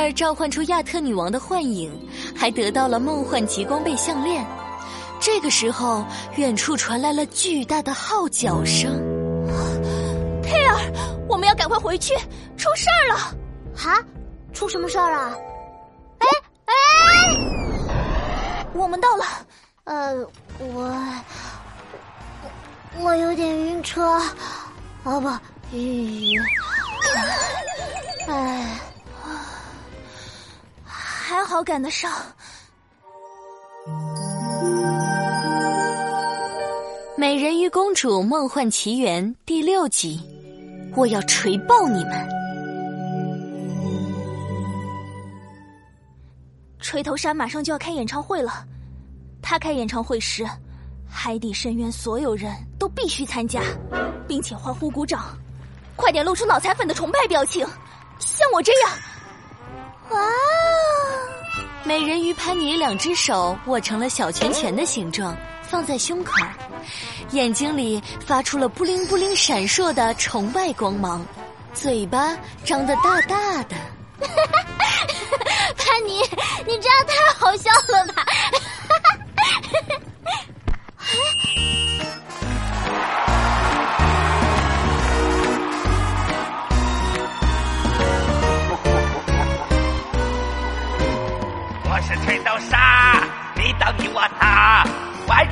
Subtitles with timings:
[0.00, 1.92] 尔召唤出亚特女王的幻影，
[2.34, 4.44] 还得到了梦幻极光贝项链。
[5.20, 6.04] 这个时候，
[6.36, 8.90] 远处传来了巨大的号角声。
[10.42, 10.76] 佩尔，
[11.28, 12.14] 我们要赶快回去，
[12.56, 13.14] 出事儿了！
[13.84, 14.02] 啊，
[14.52, 15.38] 出什么事儿了？
[16.18, 16.26] 哎
[16.66, 16.72] 哎，
[18.72, 19.24] 我们到了。
[19.84, 20.14] 呃，
[20.58, 20.92] 我
[23.00, 24.20] 我有点晕车，
[25.04, 25.28] 哦不，
[25.76, 26.42] 晕晕。
[28.28, 28.80] 哎，
[31.30, 32.10] 还好赶得上。
[37.16, 40.20] 《美人鱼公主梦幻奇缘》第六集，
[40.96, 42.28] 我要锤爆你们！
[46.80, 48.66] 锤头鲨马上就要开演唱会了，
[49.40, 50.44] 他开演唱会时，
[51.08, 53.62] 海底深渊所有人都必须参加，
[54.26, 55.38] 并且欢呼鼓掌，
[55.94, 57.64] 快点露出脑残粉的崇拜表情，
[58.18, 58.90] 像我这样。
[60.10, 60.18] 哇！
[61.90, 66.34] 美人鱼潘妮两只手握成了小拳拳的形状，放在胸口，
[67.32, 71.26] 眼睛里发出了布灵布灵闪烁的崇拜光芒，
[71.74, 73.74] 嘴巴张得大大的。
[75.76, 76.20] 潘妮，
[76.64, 78.24] 你这样太好笑了吧！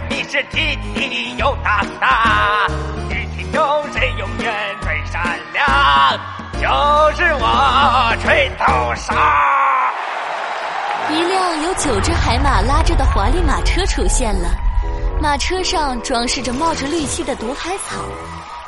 [0.00, 2.66] 人迷是 T T 有大大
[3.10, 6.18] ，T T 中谁永远最善良？
[6.54, 9.14] 就是我吹头鲨。
[11.10, 14.48] 一辆由九只海马拉着的华丽马车出现了，
[15.20, 18.02] 马车上装饰着冒着绿气的毒海草，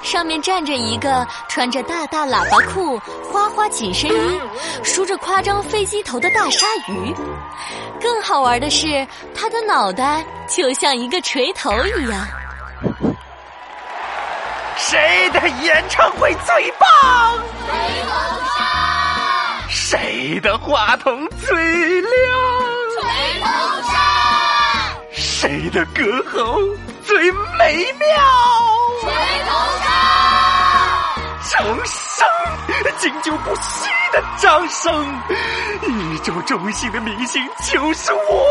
[0.02, 2.98] 上面站着一个穿着大大喇叭裤、
[3.30, 4.40] 花花紧身衣、
[4.82, 7.14] 梳着夸张飞机头的大鲨鱼。
[8.00, 12.26] 更好玩的是，它的脑袋就像一个锤头一样。
[14.76, 17.38] 谁的演唱会最棒？
[17.66, 18.10] 吹头
[18.58, 22.10] 鲨，谁的话筒最亮？
[23.00, 23.46] 吹头
[23.82, 23.92] 鲨，
[25.12, 26.58] 谁的歌喉
[27.04, 28.06] 最美妙？
[29.02, 29.50] 吹头
[29.82, 29.90] 鲨，
[31.50, 32.24] 掌声，
[32.98, 35.04] 经久不息的掌声！
[35.82, 38.46] 宇宙中心的明星就是我！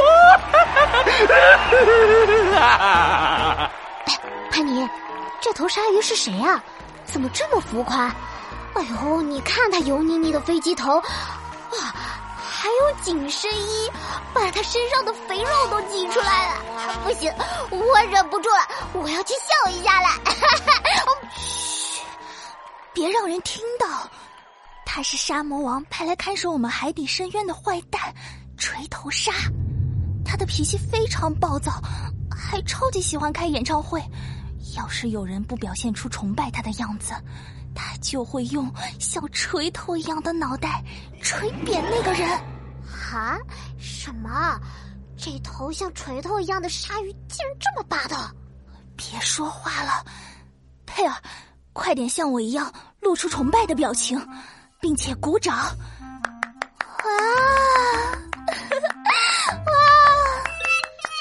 [4.51, 4.85] 潘妮，
[5.39, 6.61] 这头鲨鱼是谁啊？
[7.05, 8.13] 怎么这么浮夸？
[8.73, 11.03] 哎呦，你看它油腻腻的飞机头，哇，
[12.61, 13.89] 还有紧身衣，
[14.35, 16.61] 把他身上的肥肉都挤出来了。
[17.03, 17.33] 不行，
[17.71, 20.09] 我忍不住了，我要去笑一下了。
[21.41, 22.03] 嘘，
[22.93, 24.07] 别让人听到。
[24.85, 27.99] 他是沙魔王派来看守我们海底深渊的坏蛋，
[28.59, 29.31] 锤头鲨。
[30.23, 31.81] 他的脾气非常暴躁，
[32.29, 33.99] 还超级喜欢开演唱会。
[34.77, 37.11] 要是有人不表现出崇拜他的样子，
[37.73, 40.83] 他就会用像锤头一样的脑袋
[41.23, 42.29] 锤扁那个人。
[43.17, 43.37] 啊？
[43.79, 44.59] 什么？
[45.17, 48.31] 这头像锤头一样的鲨鱼竟然这么霸道？
[48.95, 50.03] 别说话了，
[50.85, 51.15] 佩尔，
[51.73, 54.19] 快点像我一样露出崇拜的表情，
[54.79, 55.57] 并且鼓掌。
[55.57, 55.75] 啊！
[59.65, 59.73] 哇！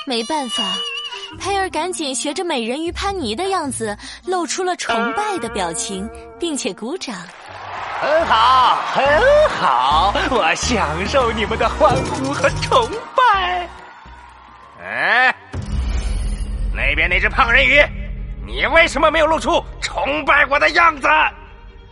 [0.07, 0.62] 没办法，
[1.39, 6.09] 佩尔赶紧学着美人鱼潘妮的样子，露出了崇拜的表情，
[6.39, 7.17] 并且鼓掌。
[8.00, 9.05] 很好，很
[9.50, 13.69] 好，我享受你们的欢呼和崇拜。
[14.83, 15.37] 哎，
[16.75, 17.78] 那边那只胖人鱼，
[18.47, 21.06] 你为什么没有露出崇拜我的样子？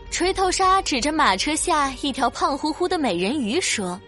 [0.09, 4.01] 锤头鲨指着马车下一条胖乎乎的美人鱼说：“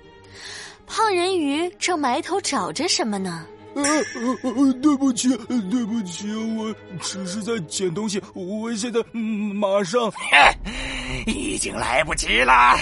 [0.88, 3.46] 胖人鱼正埋头找着什么呢？”
[3.76, 5.30] 呃呃呃，对不起，
[5.70, 10.12] 对不起，我只是在捡东西，我现在马上。
[11.26, 12.78] 已经来不及了，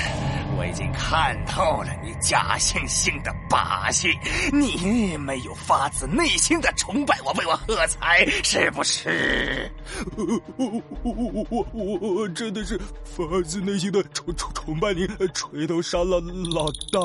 [0.58, 4.10] 我已经看透了你假惺惺的把戏，
[4.52, 9.72] 你没有发自内心的崇拜我，为我喝彩，是不是？
[10.16, 10.26] 我
[10.58, 11.14] 我我
[11.52, 16.20] 我我我真的是发自内心的崇崇崇拜你，锤头鲨老
[16.54, 17.00] 老大。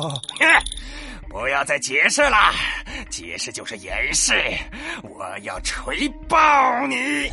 [1.28, 2.52] 不要再解释了，
[3.10, 4.34] 解释就是掩饰。
[5.02, 7.28] 我要锤爆你！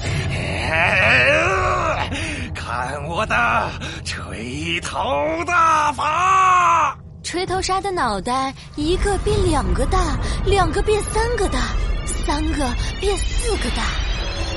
[2.71, 3.69] 看我的
[4.06, 4.97] 锤头
[5.45, 6.97] 大法！
[7.21, 11.59] 锤头鲨的脑袋一个变两个大，两个变三个大，
[12.06, 12.65] 三个
[12.97, 13.83] 变四个大，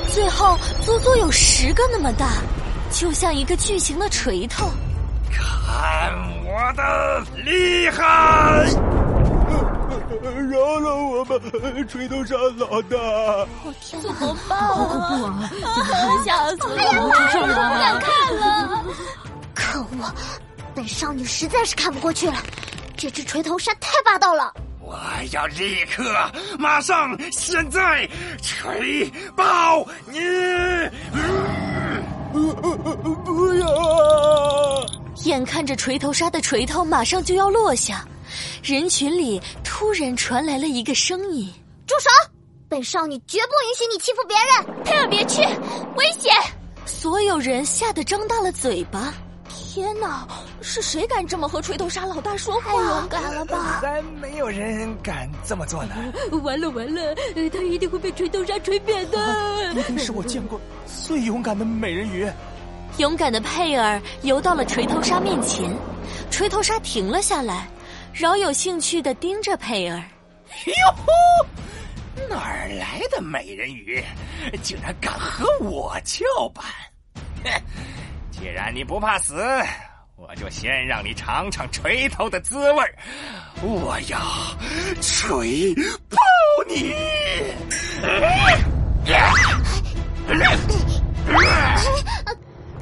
[0.07, 2.25] 最后足足有十个那么大，
[2.89, 4.71] 就像一个巨型的锤头。
[5.29, 6.13] 看
[6.45, 6.55] 我！
[6.55, 8.01] 我的厉害！
[10.49, 11.35] 饶了我吧，
[11.89, 12.97] 锤头鲨老大！
[13.63, 15.49] 我天哪，怎么办啊？
[16.23, 16.67] 吓死我！
[16.75, 18.83] 哎呀，妈呀，不敢看了！
[19.53, 20.13] 可恶，
[20.73, 22.37] 本少女实在是看不过去了，
[22.97, 24.53] 这只锤头鲨太霸道了。
[24.81, 24.95] 我
[25.31, 26.03] 要立刻、
[26.59, 28.07] 马上、现在
[28.41, 30.19] 锤爆你！
[32.31, 34.85] 不要！
[35.23, 38.05] 眼看着锤头鲨的锤头马上就要落下，
[38.61, 39.41] 人群里
[39.77, 41.53] 突然传来了一个声音
[41.85, 42.09] ：“住手！
[42.69, 44.83] 本少女绝不允许你欺负别人。
[44.85, 45.41] 佩尔，别去，
[45.97, 46.33] 危险！”
[46.87, 49.13] 所有人吓得张大了嘴巴。
[49.49, 50.25] 天哪，
[50.61, 52.71] 是谁敢这么和锤头鲨老大说话？
[52.71, 53.81] 太勇敢了吧！
[53.81, 55.93] 还没有人敢这么做呢。
[56.41, 57.13] 完了完了，
[57.51, 59.73] 他一定会被锤头鲨锤扁的。
[59.73, 60.57] 一定是我见过
[61.05, 62.25] 最勇敢的美人鱼。
[62.97, 65.69] 勇敢的佩尔游到了锤头鲨面前，
[66.31, 67.67] 锤头鲨停了下来，
[68.15, 70.01] 饶有兴趣的盯着佩儿。
[70.67, 71.11] 哟呼，
[72.29, 74.01] 哪儿来的美人鱼，
[74.63, 76.63] 竟然敢和我叫板？
[77.43, 77.51] 哼！
[78.31, 79.35] 既然你不怕死，
[80.15, 82.83] 我就先让你尝尝锤头的滋味
[83.61, 84.17] 我要
[85.01, 85.75] 锤
[86.09, 86.17] 爆
[86.69, 86.95] 你！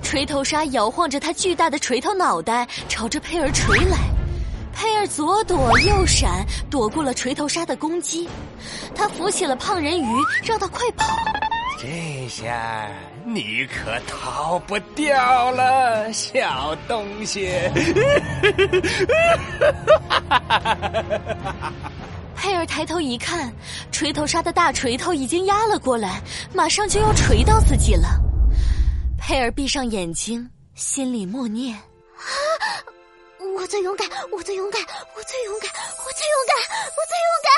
[0.04, 3.98] 锤头鲨摇晃着它巨大的锤头脑袋，朝着佩儿锤来。
[4.84, 8.28] 佩尔左躲右闪，躲过了锤头鲨的攻击。
[8.94, 10.06] 他扶起了胖人鱼，
[10.44, 11.06] 让他快跑。
[11.80, 12.92] 这下
[13.26, 17.48] 你可逃不掉了，小东西！
[22.36, 23.50] 佩尔抬头一看，
[23.90, 26.22] 锤头鲨的大锤头已经压了过来，
[26.54, 28.20] 马上就要锤到自己了。
[29.18, 30.46] 佩尔闭上眼睛，
[30.76, 31.84] 心里默念：“啊，
[33.56, 34.82] 我最勇敢，我最勇敢，
[35.16, 35.72] 我最勇敢，
[36.06, 36.56] 我最勇敢，
[36.98, 37.50] 我最勇敢！”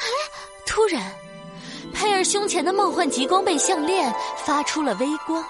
[0.00, 0.06] 哎，
[0.66, 1.12] 突然。
[1.94, 5.42] 佩尔胸前的梦幻极光贝项链发出了微光。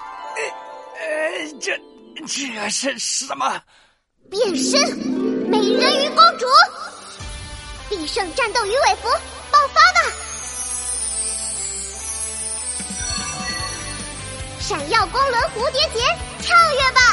[0.99, 1.79] 呃，这
[2.27, 3.62] 这是什么？
[4.31, 4.81] 变身
[5.49, 6.47] 美人鱼公主，
[7.88, 9.09] 必胜战斗鱼尾服
[9.50, 10.00] 爆发吧！
[14.61, 16.00] 闪耀光轮蝴蝶结，
[16.43, 17.10] 跳跃吧！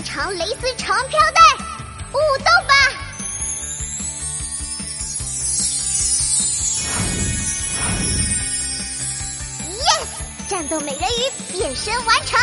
[0.00, 1.40] 霓裳蕾丝长飘带。
[2.12, 2.74] 舞动吧
[9.68, 10.06] ！Yes，
[10.48, 12.40] 战斗美人鱼变身完成。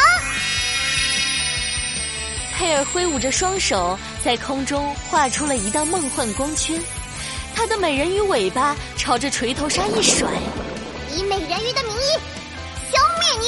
[2.55, 6.81] 佩尔挥舞着双手，在空中画出了一道梦幻光圈。
[7.55, 10.29] 他的美人鱼尾巴朝着锤头鲨一甩，
[11.15, 12.19] 以美人鱼的名义
[12.91, 13.47] 消灭你！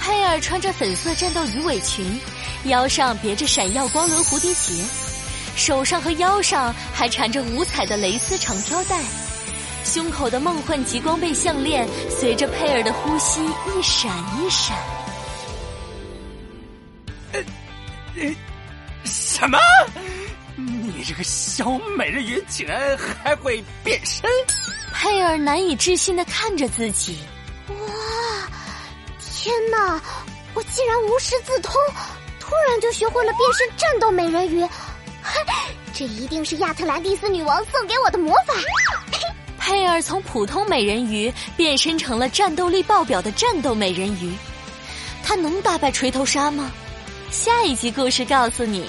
[0.00, 2.20] 佩尔穿着粉色战斗鱼尾裙，
[2.64, 4.82] 腰上别着闪耀光轮蝴蝶结。
[5.56, 9.02] 手上和腰上还缠着五彩的蕾丝长飘带，
[9.84, 14.76] 胸口的梦幻极光贝项链随着佩尔的呼吸一闪一闪。
[17.32, 17.40] 呃，
[19.04, 19.58] 什么？
[20.56, 24.28] 你这个小美人鱼竟然还会变身？
[24.92, 27.18] 佩尔难以置信的看着自己。
[27.68, 28.48] 哇！
[29.18, 30.00] 天哪！
[30.54, 31.74] 我竟然无师自通，
[32.48, 34.66] 突然就学会了变身战斗美人鱼。
[35.92, 38.54] 这一定是亚特兰蒂斯女王送给我的魔法。
[39.60, 44.34] 佩尔从普通美人鱼变身成了战斗力爆表的战斗美人鱼，
[45.22, 46.70] 她能打败锤头鲨吗？
[47.30, 48.88] 下一集故事告诉你。